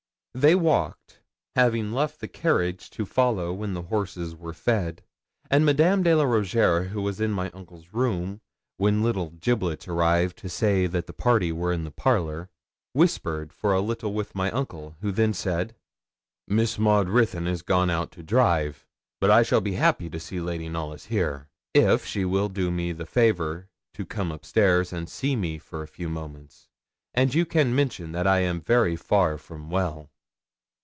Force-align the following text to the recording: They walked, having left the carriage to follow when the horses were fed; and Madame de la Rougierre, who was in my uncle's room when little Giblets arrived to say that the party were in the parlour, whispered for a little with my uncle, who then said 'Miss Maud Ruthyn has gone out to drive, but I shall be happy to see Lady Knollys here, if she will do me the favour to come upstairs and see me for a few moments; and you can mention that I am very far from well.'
They 0.33 0.55
walked, 0.55 1.19
having 1.57 1.91
left 1.91 2.21
the 2.21 2.27
carriage 2.29 2.89
to 2.91 3.05
follow 3.05 3.51
when 3.51 3.73
the 3.73 3.81
horses 3.81 4.33
were 4.33 4.53
fed; 4.53 5.03
and 5.49 5.65
Madame 5.65 6.03
de 6.03 6.15
la 6.15 6.23
Rougierre, 6.23 6.85
who 6.87 7.01
was 7.01 7.19
in 7.19 7.31
my 7.33 7.49
uncle's 7.51 7.91
room 7.91 8.39
when 8.77 9.03
little 9.03 9.31
Giblets 9.31 9.89
arrived 9.89 10.37
to 10.37 10.47
say 10.47 10.87
that 10.87 11.05
the 11.07 11.11
party 11.11 11.51
were 11.51 11.73
in 11.73 11.83
the 11.83 11.91
parlour, 11.91 12.49
whispered 12.93 13.51
for 13.51 13.73
a 13.73 13.81
little 13.81 14.13
with 14.13 14.33
my 14.33 14.49
uncle, 14.51 14.95
who 15.01 15.11
then 15.11 15.33
said 15.33 15.75
'Miss 16.47 16.79
Maud 16.79 17.09
Ruthyn 17.09 17.45
has 17.47 17.61
gone 17.61 17.89
out 17.89 18.09
to 18.11 18.23
drive, 18.23 18.87
but 19.19 19.29
I 19.29 19.43
shall 19.43 19.59
be 19.59 19.73
happy 19.73 20.09
to 20.09 20.17
see 20.19 20.39
Lady 20.39 20.69
Knollys 20.69 21.07
here, 21.07 21.49
if 21.73 22.05
she 22.05 22.23
will 22.23 22.47
do 22.47 22.71
me 22.71 22.93
the 22.93 23.05
favour 23.05 23.67
to 23.95 24.05
come 24.05 24.31
upstairs 24.31 24.93
and 24.93 25.09
see 25.09 25.35
me 25.35 25.57
for 25.57 25.83
a 25.83 25.89
few 25.89 26.07
moments; 26.07 26.69
and 27.13 27.35
you 27.35 27.45
can 27.45 27.75
mention 27.75 28.13
that 28.13 28.25
I 28.27 28.39
am 28.39 28.61
very 28.61 28.95
far 28.95 29.37
from 29.37 29.69
well.' 29.69 30.07